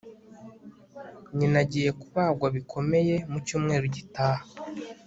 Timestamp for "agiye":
1.63-1.89